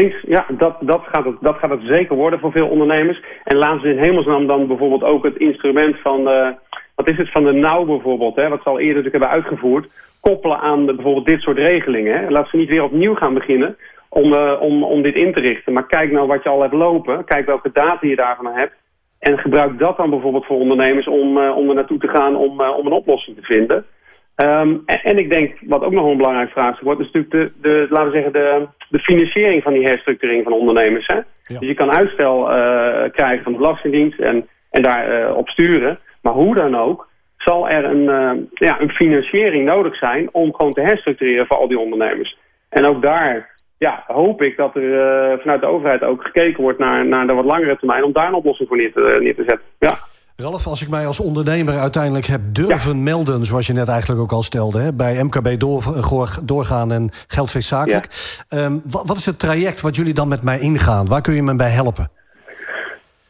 Eens, 0.00 0.14
ja, 0.26 0.46
dat, 0.48 0.76
dat, 0.80 1.02
gaat 1.12 1.24
het, 1.24 1.36
dat 1.40 1.56
gaat 1.56 1.70
het 1.70 1.82
zeker 1.82 2.16
worden 2.16 2.38
voor 2.38 2.52
veel 2.52 2.68
ondernemers. 2.68 3.22
En 3.44 3.56
laten 3.56 3.80
ze 3.80 3.88
in 3.88 3.98
hemelsnaam 3.98 4.46
dan 4.46 4.66
bijvoorbeeld 4.66 5.02
ook 5.02 5.24
het 5.24 5.36
instrument 5.36 5.96
van, 6.00 6.28
eh, 6.28 6.48
wat 6.94 7.10
is 7.10 7.16
het, 7.16 7.30
van 7.30 7.44
de 7.44 7.52
nauw 7.52 7.84
bijvoorbeeld, 7.84 8.36
hè, 8.36 8.48
wat 8.48 8.62
ze 8.62 8.68
al 8.68 8.78
eerder 8.78 9.02
natuurlijk 9.02 9.24
hebben 9.24 9.42
uitgevoerd, 9.42 9.88
koppelen 10.20 10.58
aan 10.58 10.86
bijvoorbeeld 10.86 11.26
dit 11.26 11.40
soort 11.40 11.58
regelingen. 11.58 12.18
Hè. 12.18 12.30
Laat 12.30 12.48
ze 12.48 12.56
niet 12.56 12.68
weer 12.68 12.82
opnieuw 12.82 13.14
gaan 13.14 13.34
beginnen 13.34 13.76
om, 14.08 14.32
eh, 14.32 14.60
om, 14.60 14.84
om 14.84 15.02
dit 15.02 15.14
in 15.14 15.32
te 15.32 15.40
richten. 15.40 15.72
Maar 15.72 15.86
kijk 15.86 16.12
nou 16.12 16.26
wat 16.26 16.42
je 16.42 16.48
al 16.48 16.60
hebt 16.60 16.74
lopen, 16.74 17.24
kijk 17.24 17.46
welke 17.46 17.70
data 17.72 18.06
je 18.06 18.16
daarvan 18.16 18.46
hebt. 18.46 18.74
En 19.18 19.38
gebruik 19.38 19.78
dat 19.78 19.96
dan 19.96 20.10
bijvoorbeeld 20.10 20.46
voor 20.46 20.58
ondernemers 20.58 21.06
om, 21.08 21.38
eh, 21.38 21.56
om 21.56 21.68
er 21.68 21.74
naartoe 21.74 21.98
te 21.98 22.08
gaan 22.08 22.36
om, 22.36 22.60
om 22.60 22.86
een 22.86 22.92
oplossing 22.92 23.36
te 23.36 23.42
vinden. 23.42 23.84
Ehm, 24.34 24.76
en, 24.86 25.00
en 25.02 25.18
ik 25.18 25.30
denk, 25.30 25.58
wat 25.60 25.82
ook 25.82 25.92
nog 25.92 26.06
een 26.06 26.16
belangrijk 26.16 26.50
vraagstuk 26.50 26.84
wordt, 26.84 27.00
is 27.00 27.10
natuurlijk 27.10 27.32
de, 27.32 27.68
de, 27.68 27.86
laten 27.90 28.10
we 28.10 28.14
zeggen, 28.14 28.32
de, 28.32 28.66
de 28.88 28.98
financiering 28.98 29.62
van 29.62 29.72
die 29.72 29.82
herstructurering 29.82 30.44
van 30.44 30.52
ondernemers. 30.52 31.06
Hè? 31.06 31.20
Dus 31.58 31.68
je 31.68 31.74
kan 31.74 31.96
uitstel 31.96 32.50
eh, 32.50 33.10
krijgen 33.12 33.42
van 33.42 33.52
de 33.52 33.58
Belastingdienst 33.58 34.18
en, 34.18 34.48
en 34.70 34.82
daarop 34.82 35.36
op 35.36 35.48
sturen. 35.48 35.98
Maar 36.22 36.32
hoe 36.32 36.54
dan 36.54 36.76
ook, 36.76 37.08
zal 37.36 37.68
er 37.68 37.84
een, 37.84 38.08
eh, 38.08 38.44
ja, 38.54 38.80
een 38.80 38.90
financiering 38.90 39.64
nodig 39.64 39.96
zijn 39.96 40.28
om 40.32 40.54
gewoon 40.54 40.72
te 40.72 40.80
herstructureren 40.80 41.46
voor 41.46 41.56
al 41.56 41.68
die 41.68 41.78
ondernemers. 41.78 42.38
En 42.68 42.88
ook 42.90 43.02
daar 43.02 43.52
ja, 43.78 44.04
hoop 44.06 44.42
ik 44.42 44.56
dat 44.56 44.76
er 44.76 45.38
vanuit 45.40 45.60
de 45.60 45.66
overheid 45.66 46.02
ook 46.02 46.24
gekeken 46.24 46.62
wordt 46.62 46.78
naar, 46.78 47.06
naar 47.06 47.26
de 47.26 47.32
wat 47.32 47.44
langere 47.44 47.76
termijn 47.76 48.04
om 48.04 48.12
daar 48.12 48.28
een 48.28 48.34
oplossing 48.34 48.68
voor 48.68 48.76
neer 48.76 48.92
te, 48.92 49.16
neer 49.20 49.34
te 49.34 49.44
zetten. 49.46 49.66
Ja. 49.78 49.94
Ralf, 50.36 50.66
als 50.66 50.82
ik 50.82 50.88
mij 50.88 51.06
als 51.06 51.20
ondernemer 51.20 51.78
uiteindelijk 51.78 52.26
heb 52.26 52.40
durven 52.52 53.02
melden... 53.02 53.44
zoals 53.44 53.66
je 53.66 53.72
net 53.72 53.88
eigenlijk 53.88 54.20
ook 54.20 54.32
al 54.32 54.42
stelde, 54.42 54.78
hè, 54.80 54.92
bij 54.94 55.22
MKB 55.24 55.60
door, 55.60 55.82
goor- 55.82 56.38
doorgaan 56.44 56.92
en 56.92 57.10
geldfeest 57.26 57.68
zakelijk. 57.68 58.08
Ehm, 58.48 58.72
wat, 58.84 59.06
wat 59.06 59.16
is 59.16 59.26
het 59.26 59.38
traject 59.38 59.80
wat 59.80 59.96
jullie 59.96 60.14
dan 60.14 60.28
met 60.28 60.42
mij 60.42 60.58
ingaan? 60.60 61.06
Waar 61.08 61.20
kun 61.20 61.34
je 61.34 61.42
me 61.42 61.56
bij 61.56 61.70
helpen? 61.70 62.10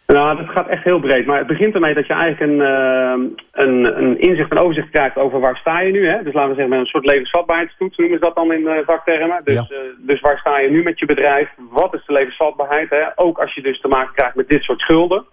Nou, 0.06 0.36
dat 0.36 0.48
gaat 0.48 0.68
echt 0.68 0.84
heel 0.84 1.00
breed. 1.00 1.26
Maar 1.26 1.38
het 1.38 1.46
begint 1.46 1.74
ermee 1.74 1.94
dat 1.94 2.06
je 2.06 2.12
eigenlijk 2.12 2.52
een, 2.52 2.60
eh, 2.60 3.64
een, 3.64 4.02
een 4.02 4.20
inzicht 4.20 4.50
en 4.50 4.58
overzicht 4.58 4.90
krijgt 4.90 5.16
over 5.16 5.40
waar 5.40 5.56
sta 5.56 5.80
je 5.80 5.92
nu. 5.92 6.08
Hè? 6.08 6.22
Dus 6.22 6.32
laten 6.34 6.48
we 6.50 6.54
zeggen 6.54 6.68
met 6.68 6.78
een 6.80 6.86
soort 6.94 7.04
levensvatbaarheidstoets 7.06 7.96
noemen 7.96 8.18
ze 8.18 8.24
dat 8.24 8.34
dan 8.34 8.52
in 8.52 8.66
eh, 8.68 8.86
vaktermen. 8.86 9.40
Dus, 9.44 9.54
Ja. 9.54 9.60
eh, 9.70 9.76
dus 9.98 10.20
waar 10.20 10.38
sta 10.38 10.58
je 10.58 10.70
nu 10.70 10.82
met 10.82 10.98
je 10.98 11.06
bedrijf? 11.06 11.48
Wat 11.70 11.94
is 11.94 12.02
de 12.06 12.12
levensvatbaarheid? 12.12 12.90
Hè? 12.90 13.02
Ook 13.14 13.38
als 13.38 13.54
je 13.54 13.62
dus 13.62 13.80
te 13.80 13.88
maken 13.88 14.14
krijgt 14.14 14.34
met 14.34 14.48
dit 14.48 14.62
soort 14.62 14.80
schulden. 14.80 15.24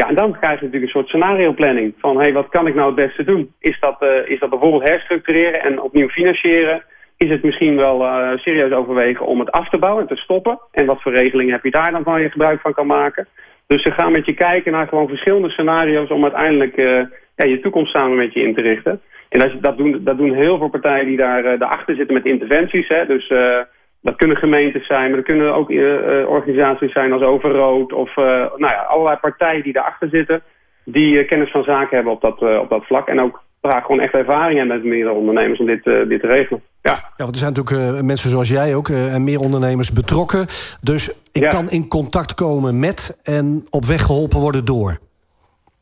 Ja, 0.00 0.08
en 0.08 0.14
dan 0.14 0.32
krijg 0.32 0.58
je 0.58 0.64
natuurlijk 0.64 0.82
een 0.82 0.98
soort 0.98 1.08
scenario 1.08 1.52
planning. 1.52 1.94
Van, 1.98 2.16
hé, 2.16 2.22
hey, 2.22 2.32
wat 2.32 2.48
kan 2.48 2.66
ik 2.66 2.74
nou 2.74 2.86
het 2.86 3.06
beste 3.06 3.24
doen? 3.24 3.52
Is 3.60 3.80
dat, 3.80 3.96
eh, 4.02 4.30
is 4.30 4.38
dat 4.38 4.50
bijvoorbeeld 4.50 4.88
herstructureren 4.88 5.62
en 5.62 5.80
opnieuw 5.80 6.08
financieren? 6.08 6.82
Is 7.16 7.30
het 7.30 7.42
misschien 7.42 7.76
wel 7.76 8.04
eh, 8.04 8.38
serieus 8.38 8.72
overwegen 8.72 9.26
om 9.26 9.38
het 9.38 9.50
af 9.50 9.68
te 9.68 9.78
bouwen 9.78 10.02
en 10.02 10.08
te 10.08 10.22
stoppen? 10.22 10.58
En 10.72 10.86
wat 10.86 11.02
voor 11.02 11.12
regelingen 11.12 11.52
heb 11.52 11.64
je 11.64 11.70
daar 11.70 11.90
dan 11.90 12.02
van 12.02 12.22
je 12.22 12.30
gebruik 12.30 12.60
van 12.60 12.72
kan 12.72 12.86
maken? 12.86 13.26
Dus 13.66 13.82
ze 13.82 13.90
gaan 13.90 14.12
met 14.12 14.26
je 14.26 14.34
kijken 14.34 14.72
naar 14.72 14.88
gewoon 14.88 15.08
verschillende 15.08 15.50
scenario's... 15.50 16.10
om 16.10 16.22
uiteindelijk 16.22 16.76
eh, 16.76 17.02
ja, 17.36 17.46
je 17.46 17.60
toekomst 17.60 17.92
samen 17.92 18.16
met 18.16 18.32
je 18.32 18.42
in 18.42 18.54
te 18.54 18.60
richten. 18.60 19.00
En 19.28 19.38
dat, 19.38 19.52
dat, 19.60 19.76
doen, 19.76 20.00
dat 20.04 20.16
doen 20.18 20.34
heel 20.34 20.58
veel 20.58 20.68
partijen 20.68 21.06
die 21.06 21.16
daar, 21.16 21.58
daarachter 21.58 21.94
zitten 21.94 22.14
met 22.14 22.24
interventies. 22.24 22.88
Hè? 22.88 23.06
Dus 23.06 23.32
dat 24.02 24.16
kunnen 24.16 24.36
gemeentes 24.36 24.86
zijn, 24.86 25.06
maar 25.06 25.16
dat 25.16 25.24
kunnen 25.26 25.54
ook 25.54 25.70
eh, 25.70 26.20
eh, 26.20 26.28
organisaties 26.28 26.92
zijn 26.92 27.12
als 27.12 27.22
Overrood... 27.22 27.92
of 27.92 28.16
eh, 28.16 28.24
nou 28.56 28.72
ja, 28.72 28.86
allerlei 28.88 29.16
partijen 29.16 29.62
die 29.62 29.72
daarachter 29.72 30.08
zitten... 30.12 30.42
die 30.84 31.24
kennis 31.24 31.50
van 31.50 31.62
zaken 31.62 31.96
hebben 31.96 32.12
op 32.12 32.20
dat, 32.20 32.60
op 32.60 32.68
dat 32.68 32.84
vlak. 32.86 33.08
En 33.08 33.20
ook 33.20 33.42
ja, 33.62 33.80
gewoon 33.80 34.00
echt 34.00 34.14
ervaring 34.14 34.58
hebben 34.58 34.76
met 34.76 34.86
meerdere 34.86 35.14
ondernemers 35.14 35.58
om 35.58 35.66
dit, 35.66 35.84
dit 35.84 36.20
te 36.20 36.26
regelen. 36.26 36.62
Ja. 36.82 36.92
Ja, 36.92 37.24
want 37.24 37.30
er 37.30 37.36
zijn 37.38 37.52
natuurlijk 37.52 38.02
mensen 38.02 38.30
zoals 38.30 38.48
jij 38.48 38.74
ook 38.74 38.88
en 38.88 39.24
meer 39.24 39.38
ondernemers 39.40 39.92
betrokken. 39.92 40.46
Dus 40.80 41.08
ik 41.32 41.42
Ja. 41.42 41.48
kan 41.48 41.70
in 41.70 41.88
contact 41.88 42.34
komen 42.34 42.78
met 42.78 43.20
en 43.24 43.66
op 43.70 43.84
weg 43.84 44.02
geholpen 44.02 44.40
worden 44.40 44.64
door. 44.64 44.98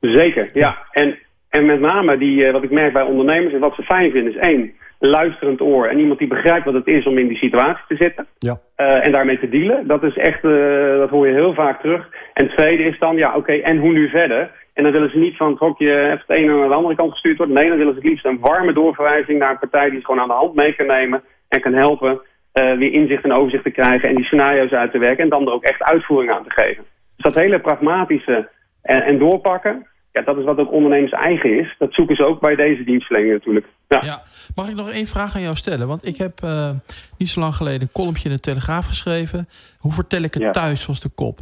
Zeker, 0.01 0.51
ja. 0.53 0.79
En, 0.91 1.19
en 1.49 1.67
met 1.67 1.81
name 1.81 2.19
die, 2.19 2.53
wat 2.53 2.63
ik 2.63 2.71
merk 2.71 2.93
bij 2.93 3.03
ondernemers 3.03 3.55
en 3.55 3.61
wat 3.61 3.75
ze 3.75 3.83
fijn 3.83 4.11
vinden 4.11 4.33
is 4.35 4.49
één, 4.49 4.73
luisterend 4.99 5.61
oor 5.61 5.87
en 5.87 5.99
iemand 5.99 6.19
die 6.19 6.29
begrijpt 6.29 6.65
wat 6.65 6.75
het 6.75 6.87
is 6.87 7.07
om 7.07 7.19
in 7.19 7.29
die 7.29 7.37
situatie 7.37 7.85
te 7.88 7.97
zitten. 7.97 8.26
Ja. 8.38 8.59
eh, 8.76 9.07
en 9.07 9.12
daarmee 9.12 9.38
te 9.38 9.49
dealen. 9.49 9.87
Dat 9.87 10.03
is 10.03 10.17
echt, 10.17 10.45
eh, 10.45 10.99
dat 10.99 11.11
hoor 11.11 11.26
je 11.26 11.33
heel 11.33 11.55
vaak 11.55 11.81
terug. 11.81 12.09
En 12.35 12.47
het 12.47 12.57
tweede 12.57 12.83
is 12.83 12.99
dan, 12.99 13.17
ja 13.17 13.37
oké, 13.37 13.53
en 13.53 13.79
hoe 13.79 13.93
nu 13.93 14.09
verder? 14.09 14.50
En 14.75 14.83
dan 14.83 14.93
willen 14.93 15.11
ze 15.11 15.19
niet 15.19 15.37
van 15.37 15.50
het 15.50 15.59
hokje 15.59 16.05
even 16.05 16.25
de 16.26 16.35
ene 16.35 16.59
naar 16.59 16.69
de 16.69 16.75
andere 16.75 16.95
kant 16.95 17.11
gestuurd 17.11 17.37
worden. 17.37 17.55
Nee, 17.55 17.69
dan 17.69 17.79
willen 17.79 17.93
ze 17.93 17.99
het 17.99 18.09
liefst 18.09 18.25
een 18.25 18.41
warme 18.41 18.73
doorverwijzing 18.73 19.38
naar 19.38 19.50
een 19.50 19.59
partij 19.59 19.91
die 19.91 19.99
ze 19.99 20.05
gewoon 20.05 20.21
aan 20.21 20.29
de 20.29 20.35
hand 20.35 20.55
mee 20.55 20.73
kan 20.73 20.87
nemen 20.87 21.23
en 21.49 21.61
kan 21.61 21.73
helpen 21.73 22.21
eh, 22.53 22.76
weer 22.76 22.93
inzicht 22.93 23.25
en 23.25 23.33
overzicht 23.33 23.65
te 23.65 23.71
krijgen 23.71 24.09
en 24.09 24.15
die 24.15 24.25
scenario's 24.25 24.73
uit 24.73 24.93
te 24.93 24.99
werken 24.99 25.25
en 25.25 25.31
dan 25.31 25.47
er 25.47 25.53
ook 25.53 25.65
echt 25.65 25.83
uitvoering 25.83 26.33
aan 26.33 26.45
te 26.45 26.61
geven. 26.61 26.85
Dus 27.17 27.33
dat 27.33 27.43
hele 27.43 27.61
pragmatische 27.61 28.49
en, 28.83 29.03
en 29.03 29.19
doorpakken, 29.19 29.87
ja, 30.17 30.23
dat 30.25 30.37
is 30.37 30.45
wat 30.45 30.59
ook 30.59 30.73
ondernemers 30.73 31.13
eigen 31.13 31.59
is. 31.61 31.75
Dat 31.79 31.93
zoeken 31.95 32.17
ze 32.17 32.25
ook 32.25 32.41
bij 32.41 32.55
deze 32.57 32.85
dienstverlening 32.85 33.33
natuurlijk. 33.35 33.67
Ja. 33.89 34.01
Ja. 34.05 34.23
Mag 34.55 34.69
ik 34.69 34.75
nog 34.75 34.91
één 34.91 35.07
vraag 35.07 35.35
aan 35.37 35.43
jou 35.43 35.57
stellen? 35.57 35.89
Want 35.89 36.07
ik 36.07 36.17
heb 36.17 36.43
eh, 36.43 36.71
niet 37.19 37.29
zo 37.29 37.41
lang 37.41 37.55
geleden 37.55 37.81
een 37.81 37.93
columnje 37.93 38.25
in 38.29 38.35
de 38.35 38.41
Telegraaf 38.41 38.87
geschreven. 38.87 39.49
Hoe 39.79 39.93
vertel 39.93 40.23
ik 40.23 40.35
het 40.35 40.43
Ja. 40.43 40.51
thuis, 40.51 40.87
was 40.87 41.01
de 41.01 41.09
kop. 41.09 41.41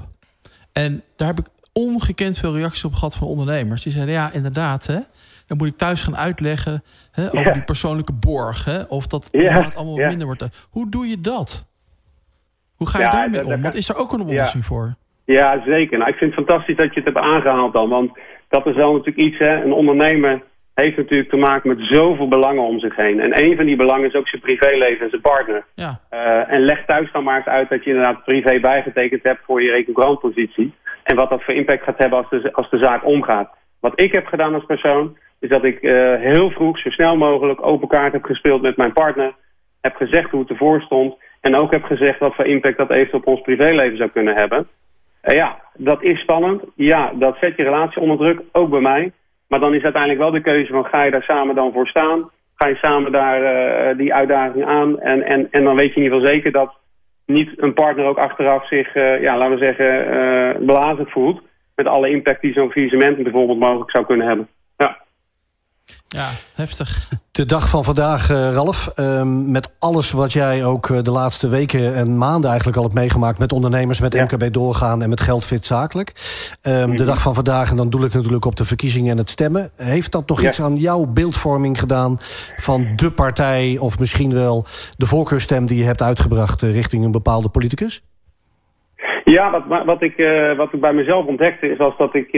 En 0.72 1.02
daar 1.16 1.28
heb 1.28 1.38
ik 1.38 1.46
ongekend 1.72 2.38
veel 2.38 2.56
reacties 2.56 2.84
op 2.84 2.94
gehad 2.94 3.16
van 3.16 3.26
ondernemers. 3.28 3.82
Die 3.82 3.92
zeiden, 3.92 4.14
ja, 4.14 4.30
inderdaad, 4.32 4.86
hè. 4.86 4.98
Dan 5.46 5.56
moet 5.56 5.66
ik 5.68 5.76
thuis 5.76 6.02
gaan 6.02 6.16
uitleggen 6.16 6.82
hè, 7.10 7.26
over 7.26 7.40
Ja. 7.46 7.52
die 7.52 7.62
persoonlijke 7.62 8.12
borg. 8.12 8.64
Hè, 8.64 8.82
of 8.82 9.06
dat 9.06 9.28
inderdaad 9.30 9.74
allemaal 9.76 9.96
wat 9.98 10.06
minder 10.06 10.26
wordt. 10.26 10.66
Hoe 10.70 10.88
doe 10.90 11.06
je 11.06 11.20
dat? 11.20 11.66
Hoe 12.74 12.88
ga 12.88 12.98
je 12.98 13.08
daarmee 13.10 13.44
om? 13.46 13.62
Want 13.62 13.74
is 13.74 13.88
er 13.88 13.96
ook 13.96 14.12
een 14.12 14.20
oplossing 14.20 14.64
voor? 14.64 14.94
Ja, 15.24 15.62
zeker. 15.66 15.98
Nou, 15.98 16.10
ik 16.10 16.16
vind 16.16 16.34
het 16.34 16.44
fantastisch 16.46 16.76
dat 16.76 16.94
je 16.94 17.00
het 17.00 17.04
hebt 17.14 17.26
aangehaald 17.26 17.72
dan. 17.72 17.88
Want 17.88 18.18
dat 18.48 18.66
is 18.66 18.74
wel 18.74 18.92
natuurlijk 18.92 19.26
iets, 19.26 19.38
hè. 19.38 19.62
Een 19.62 19.72
ondernemer 19.72 20.42
heeft 20.74 20.96
natuurlijk 20.96 21.30
te 21.30 21.36
maken 21.36 21.68
met 21.68 21.86
zoveel 21.86 22.28
belangen 22.28 22.62
om 22.62 22.78
zich 22.78 22.96
heen. 22.96 23.20
En 23.20 23.44
een 23.44 23.56
van 23.56 23.66
die 23.66 23.76
belangen 23.76 24.08
is 24.08 24.14
ook 24.14 24.28
zijn 24.28 24.42
privéleven 24.42 25.04
en 25.04 25.10
zijn 25.10 25.20
partner. 25.20 25.64
Ja. 25.74 26.00
Uh, 26.12 26.52
en 26.52 26.60
leg 26.60 26.84
thuis 26.86 27.12
dan 27.12 27.24
maar 27.24 27.36
eens 27.36 27.46
uit 27.46 27.68
dat 27.68 27.84
je 27.84 27.90
inderdaad 27.90 28.24
privé 28.24 28.60
bijgetekend 28.60 29.22
hebt 29.22 29.40
voor 29.44 29.62
je 29.62 29.70
recouvrantpositie. 29.70 30.74
En 31.02 31.16
wat 31.16 31.30
dat 31.30 31.42
voor 31.42 31.54
impact 31.54 31.82
gaat 31.82 31.98
hebben 31.98 32.18
als 32.18 32.30
de, 32.30 32.52
als 32.52 32.70
de 32.70 32.78
zaak 32.78 33.04
omgaat. 33.06 33.50
Wat 33.80 34.00
ik 34.00 34.14
heb 34.14 34.26
gedaan 34.26 34.54
als 34.54 34.64
persoon, 34.64 35.16
is 35.40 35.48
dat 35.48 35.64
ik 35.64 35.82
uh, 35.82 36.14
heel 36.20 36.50
vroeg, 36.50 36.78
zo 36.78 36.90
snel 36.90 37.16
mogelijk, 37.16 37.66
open 37.66 37.88
kaart 37.88 38.12
heb 38.12 38.24
gespeeld 38.24 38.62
met 38.62 38.76
mijn 38.76 38.92
partner. 38.92 39.34
Heb 39.80 39.96
gezegd 39.96 40.30
hoe 40.30 40.40
het 40.40 40.50
ervoor 40.50 40.80
stond. 40.80 41.14
En 41.40 41.60
ook 41.60 41.72
heb 41.72 41.84
gezegd 41.84 42.18
wat 42.18 42.34
voor 42.34 42.46
impact 42.46 42.76
dat 42.76 42.90
even 42.90 43.18
op 43.18 43.26
ons 43.26 43.40
privéleven 43.40 43.96
zou 43.96 44.10
kunnen 44.10 44.34
hebben. 44.34 44.68
Uh, 45.24 45.36
ja, 45.36 45.58
dat 45.76 46.02
is 46.02 46.20
spannend. 46.20 46.62
Ja, 46.74 47.12
dat 47.14 47.36
zet 47.40 47.56
je 47.56 47.62
relatie 47.62 48.00
onder 48.00 48.16
druk, 48.16 48.40
ook 48.52 48.70
bij 48.70 48.80
mij. 48.80 49.12
Maar 49.48 49.60
dan 49.60 49.74
is 49.74 49.82
uiteindelijk 49.82 50.20
wel 50.22 50.30
de 50.30 50.40
keuze 50.40 50.72
van 50.72 50.84
ga 50.84 51.02
je 51.02 51.10
daar 51.10 51.22
samen 51.22 51.54
dan 51.54 51.72
voor 51.72 51.86
staan? 51.86 52.30
Ga 52.54 52.68
je 52.68 52.74
samen 52.74 53.12
daar 53.12 53.42
uh, 53.42 53.98
die 53.98 54.14
uitdaging 54.14 54.64
aan? 54.64 55.00
En, 55.00 55.22
en, 55.22 55.48
en 55.50 55.64
dan 55.64 55.76
weet 55.76 55.88
je 55.88 55.96
in 55.96 56.02
ieder 56.02 56.18
geval 56.18 56.34
zeker 56.34 56.52
dat 56.52 56.74
niet 57.26 57.50
een 57.56 57.74
partner 57.74 58.04
ook 58.04 58.18
achteraf 58.18 58.68
zich, 58.68 58.94
uh, 58.94 59.22
ja, 59.22 59.36
laten 59.36 59.58
we 59.58 59.64
zeggen, 59.64 61.00
uh, 61.00 61.06
voelt. 61.06 61.42
Met 61.74 61.86
alle 61.86 62.10
impact 62.10 62.40
die 62.40 62.52
zo'n 62.52 62.70
faillissement 62.70 63.22
bijvoorbeeld 63.22 63.58
mogelijk 63.58 63.90
zou 63.90 64.04
kunnen 64.06 64.26
hebben. 64.26 64.48
Ja. 66.14 66.28
Heftig. 66.54 67.08
De 67.30 67.46
dag 67.46 67.68
van 67.68 67.84
vandaag, 67.84 68.30
uh, 68.30 68.52
Ralf. 68.52 68.92
Um, 68.96 69.50
met 69.50 69.76
alles 69.78 70.12
wat 70.12 70.32
jij 70.32 70.64
ook 70.64 70.88
uh, 70.88 70.98
de 71.02 71.10
laatste 71.10 71.48
weken 71.48 71.94
en 71.94 72.18
maanden 72.18 72.48
eigenlijk 72.48 72.78
al 72.78 72.84
hebt 72.84 72.94
meegemaakt... 72.94 73.38
met 73.38 73.52
ondernemers, 73.52 74.00
met 74.00 74.12
ja. 74.12 74.22
MKB 74.22 74.52
doorgaan 74.52 75.02
en 75.02 75.08
met 75.08 75.20
Geldfit 75.20 75.64
zakelijk. 75.64 76.12
Um, 76.62 76.72
mm 76.72 76.82
-hmm. 76.82 76.96
De 76.96 77.04
dag 77.04 77.22
van 77.22 77.34
vandaag, 77.34 77.70
en 77.70 77.76
dan 77.76 77.90
doe 77.90 78.04
ik 78.04 78.14
natuurlijk 78.14 78.44
op 78.44 78.56
de 78.56 78.64
verkiezingen 78.64 79.10
en 79.10 79.18
het 79.18 79.30
stemmen. 79.30 79.70
Heeft 79.76 80.12
dat 80.12 80.26
toch 80.26 80.40
ja. 80.40 80.48
iets 80.48 80.62
aan 80.62 80.76
jouw 80.76 81.06
beeldvorming 81.06 81.78
gedaan... 81.78 82.16
van 82.56 82.86
de 82.96 83.10
partij 83.10 83.76
of 83.80 83.98
misschien 83.98 84.32
wel 84.32 84.64
de 84.96 85.06
voorkeurstem 85.06 85.66
die 85.66 85.78
je 85.78 85.84
hebt 85.84 86.02
uitgebracht... 86.02 86.62
Uh, 86.62 86.72
richting 86.72 87.04
een 87.04 87.10
bepaalde 87.10 87.48
politicus? 87.48 88.02
Ja, 89.24 89.50
wat, 89.50 89.84
wat, 89.84 90.02
ik, 90.02 90.16
wat 90.56 90.72
ik 90.72 90.80
bij 90.80 90.92
mezelf 90.92 91.26
ontdekte 91.26 91.70
is 91.70 91.78
als 91.78 91.96
dat 91.96 92.14
ik 92.14 92.28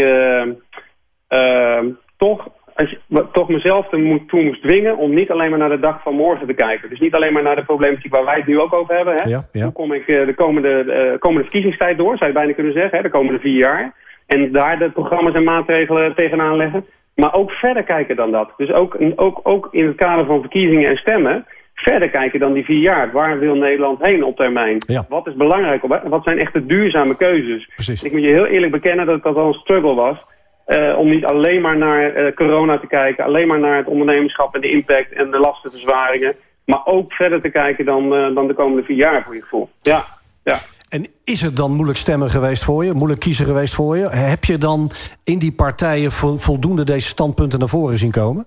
toch 2.16 2.48
als 2.76 2.90
je, 2.90 3.26
toch 3.32 3.48
mezelf 3.48 3.88
toe 3.88 4.42
moest 4.42 4.62
dwingen 4.62 4.96
om 4.96 5.14
niet 5.14 5.30
alleen 5.30 5.50
maar 5.50 5.58
naar 5.58 5.68
de 5.68 5.78
dag 5.78 6.02
van 6.02 6.14
morgen 6.14 6.46
te 6.46 6.54
kijken. 6.54 6.88
Dus 6.88 7.00
niet 7.00 7.14
alleen 7.14 7.32
maar 7.32 7.42
naar 7.42 7.56
de 7.56 7.64
problematiek 7.64 8.14
waar 8.14 8.24
wij 8.24 8.36
het 8.36 8.46
nu 8.46 8.60
ook 8.60 8.72
over 8.72 8.94
hebben. 8.94 9.14
Hè. 9.14 9.28
Ja, 9.28 9.44
ja. 9.52 9.62
Hoe 9.62 9.72
kom 9.72 9.92
ik 9.92 10.06
de 10.06 10.34
komende, 10.36 10.84
de 10.84 11.16
komende 11.18 11.42
verkiezingstijd 11.42 11.98
door, 11.98 12.16
zou 12.16 12.30
je 12.30 12.36
bijna 12.36 12.52
kunnen 12.52 12.72
zeggen, 12.72 12.96
hè, 12.96 13.02
de 13.02 13.10
komende 13.10 13.40
vier 13.40 13.58
jaar. 13.58 13.94
En 14.26 14.52
daar 14.52 14.78
de 14.78 14.90
programma's 14.90 15.34
en 15.34 15.44
maatregelen 15.44 16.14
tegenaan 16.14 16.56
leggen. 16.56 16.86
Maar 17.14 17.34
ook 17.34 17.50
verder 17.50 17.82
kijken 17.82 18.16
dan 18.16 18.30
dat. 18.30 18.52
Dus 18.56 18.72
ook, 18.72 18.96
ook, 19.16 19.40
ook 19.42 19.68
in 19.70 19.86
het 19.86 19.96
kader 19.96 20.26
van 20.26 20.40
verkiezingen 20.40 20.88
en 20.88 20.96
stemmen 20.96 21.46
verder 21.74 22.10
kijken 22.10 22.40
dan 22.40 22.52
die 22.52 22.64
vier 22.64 22.80
jaar. 22.80 23.12
Waar 23.12 23.38
wil 23.38 23.54
Nederland 23.54 24.06
heen 24.06 24.24
op 24.24 24.36
termijn? 24.36 24.76
Ja. 24.78 25.06
Wat 25.08 25.26
is 25.26 25.34
belangrijk? 25.34 25.82
Wat 26.04 26.24
zijn 26.24 26.38
echt 26.38 26.52
de 26.52 26.66
duurzame 26.66 27.16
keuzes? 27.16 27.70
Precies. 27.74 28.02
Ik 28.02 28.12
moet 28.12 28.22
je 28.22 28.28
heel 28.28 28.46
eerlijk 28.46 28.72
bekennen 28.72 29.06
dat 29.06 29.22
dat 29.22 29.36
al 29.36 29.46
een 29.46 29.52
struggle 29.52 29.94
was. 29.94 30.18
Uh, 30.66 30.98
om 30.98 31.08
niet 31.08 31.24
alleen 31.24 31.60
maar 31.60 31.76
naar 31.76 32.16
uh, 32.16 32.34
corona 32.34 32.78
te 32.78 32.86
kijken, 32.86 33.24
alleen 33.24 33.46
maar 33.46 33.58
naar 33.58 33.76
het 33.76 33.86
ondernemerschap 33.86 34.54
en 34.54 34.60
de 34.60 34.70
impact 34.70 35.12
en 35.12 35.30
de 35.30 35.38
lastenverzwaringen, 35.38 36.34
maar 36.64 36.80
ook 36.84 37.12
verder 37.12 37.40
te 37.40 37.48
kijken 37.48 37.84
dan, 37.84 38.14
uh, 38.14 38.34
dan 38.34 38.46
de 38.46 38.54
komende 38.54 38.82
vier 38.82 38.96
jaar 38.96 39.22
voor 39.24 39.34
je 39.34 39.42
gevoel. 39.42 39.68
Ja, 39.82 40.04
ja. 40.44 40.56
En 40.88 41.06
is 41.24 41.40
het 41.40 41.56
dan 41.56 41.72
moeilijk 41.72 41.98
stemmen 41.98 42.30
geweest 42.30 42.64
voor 42.64 42.84
je, 42.84 42.92
moeilijk 42.92 43.20
kiezen 43.20 43.46
geweest 43.46 43.74
voor 43.74 43.96
je? 43.96 44.08
Heb 44.08 44.44
je 44.44 44.58
dan 44.58 44.90
in 45.24 45.38
die 45.38 45.52
partijen 45.52 46.12
vo 46.12 46.36
voldoende 46.36 46.84
deze 46.84 47.08
standpunten 47.08 47.58
naar 47.58 47.68
voren 47.68 47.98
zien 47.98 48.10
komen? 48.10 48.46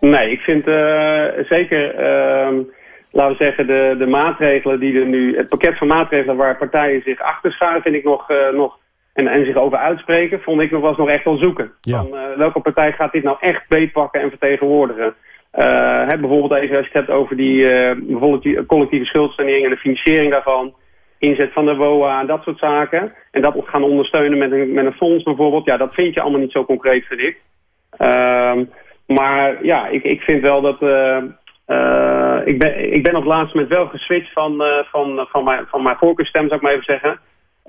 Nee, 0.00 0.30
ik 0.30 0.40
vind 0.40 0.64
zeker, 1.48 1.94
ehm, 1.94 2.54
laten 3.10 3.36
we 3.36 3.44
zeggen, 3.44 3.66
de, 3.66 3.94
de 3.98 4.06
maatregelen 4.06 4.80
die 4.80 5.00
er 5.00 5.06
nu, 5.06 5.36
het 5.36 5.48
pakket 5.48 5.78
van 5.78 5.86
maatregelen 5.86 6.36
waar 6.36 6.56
partijen 6.56 7.02
zich 7.04 7.20
achter 7.20 7.52
scharen, 7.52 7.82
vind 7.82 7.94
ik 7.94 8.04
nog, 8.04 8.32
nog 8.52 8.78
en, 9.18 9.26
en 9.26 9.44
zich 9.44 9.56
over 9.56 9.78
uitspreken, 9.78 10.40
vond 10.40 10.62
ik 10.62 10.70
nog 10.70 10.80
was 10.80 10.96
nog 10.96 11.08
echt 11.08 11.24
wel 11.24 11.36
zoeken. 11.36 11.72
Ja. 11.80 12.02
Van, 12.02 12.18
uh, 12.18 12.36
welke 12.36 12.60
partij 12.60 12.92
gaat 12.92 13.12
dit 13.12 13.22
nou 13.22 13.36
echt 13.40 13.68
beetpakken 13.68 14.20
en 14.20 14.28
vertegenwoordigen? 14.28 15.14
Uh, 15.54 15.64
hè, 16.06 16.18
bijvoorbeeld 16.18 16.62
even 16.62 16.76
als 16.76 16.86
je 16.86 16.92
het 16.92 17.06
hebt 17.06 17.18
over 17.18 17.36
die, 17.36 17.56
uh, 17.62 17.90
bijvoorbeeld 17.96 18.42
die 18.42 18.66
collectieve 18.66 19.04
schuldsanering 19.04 19.64
en 19.64 19.70
de 19.70 19.76
financiering 19.76 20.30
daarvan. 20.30 20.74
Inzet 21.18 21.52
van 21.52 21.64
de 21.64 21.74
WOA 21.74 22.20
en 22.20 22.26
dat 22.26 22.42
soort 22.42 22.58
zaken. 22.58 23.12
En 23.30 23.42
dat 23.42 23.54
gaan 23.64 23.82
ondersteunen 23.82 24.38
met 24.38 24.52
een, 24.52 24.72
met 24.72 24.86
een 24.86 24.92
fonds 24.92 25.22
bijvoorbeeld. 25.22 25.64
Ja, 25.64 25.76
dat 25.76 25.94
vind 25.94 26.14
je 26.14 26.20
allemaal 26.20 26.40
niet 26.40 26.52
zo 26.52 26.64
concreet, 26.64 27.04
vind 27.04 27.20
ik. 27.20 27.36
Uh, 27.98 28.52
maar 29.06 29.64
ja, 29.64 29.86
ik, 29.86 30.02
ik 30.02 30.20
vind 30.20 30.40
wel 30.40 30.60
dat... 30.60 30.82
ik, 32.44 32.58
ben, 32.58 32.92
ik 32.92 33.02
ben 33.02 33.16
op 33.16 33.22
het 33.22 33.32
laatste 33.32 33.56
moment 33.56 33.74
wel 33.74 33.86
geswitcht 33.86 34.32
van, 34.32 34.62
van, 34.90 35.26
van, 35.30 35.44
mijn, 35.44 35.66
van 35.66 35.82
mijn 35.82 35.96
voorkeurstem, 35.96 36.42
zou 36.42 36.54
ik 36.54 36.62
maar 36.62 36.72
even 36.72 36.84
zeggen. 36.84 37.20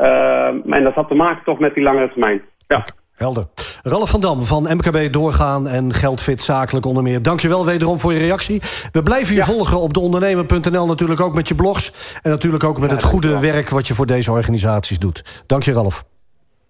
Uh, 0.02 0.76
en 0.76 0.84
dat 0.84 0.94
had 0.94 1.08
te 1.08 1.14
maken 1.14 1.44
toch 1.44 1.60
met 1.60 1.74
die 1.74 1.84
langere 1.84 2.10
termijn. 2.10 2.42
Ja. 2.68 2.86
Helder. 3.16 3.48
Ralf 3.84 4.10
van 4.10 4.20
Dam 4.20 4.46
van 4.46 4.64
MKB 4.64 5.14
Doorgaan 5.14 5.68
en 5.68 5.94
Geldfit 5.94 6.42
Zakelijk 6.42 6.86
onder 6.86 7.04
meer. 7.04 7.22
Dankjewel 7.22 7.66
wederom 7.66 8.00
voor 8.00 8.14
je 8.14 8.20
reactie. 8.20 8.62
We 8.92 9.04
blijven 9.04 9.34
je 9.34 9.40
ja. 9.40 9.46
volgen 9.46 9.80
op 9.80 9.94
deondernemer.nl 9.94 10.86
natuurlijk 10.86 11.22
ook 11.22 11.36
met 11.36 11.48
je 11.48 11.56
blogs. 11.56 11.94
En 12.22 12.30
natuurlijk 12.30 12.64
ook 12.64 12.80
met 12.80 12.90
ja, 12.90 12.96
het 12.96 13.06
goede 13.06 13.40
werk 13.40 13.70
wat 13.70 13.88
je 13.88 13.94
voor 13.94 14.06
deze 14.06 14.32
organisaties 14.32 15.00
doet. 15.00 15.44
Dank 15.46 15.64
je 15.64 15.74
Ralf. 15.74 16.04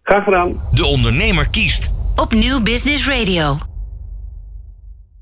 Graag 0.03 0.23
gedaan. 0.23 0.61
De 0.71 0.85
ondernemer 0.85 1.49
kiest. 1.49 1.93
Op 2.15 2.33
Nieuw 2.33 2.61
Business 2.61 3.07
Radio. 3.07 3.57